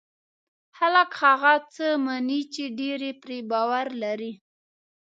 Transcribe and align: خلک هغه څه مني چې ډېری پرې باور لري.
خلک 0.77 1.09
هغه 1.23 1.53
څه 1.73 1.87
مني 2.05 2.41
چې 2.53 2.63
ډېری 2.79 3.11
پرې 3.21 3.39
باور 3.51 3.85
لري. 4.03 4.31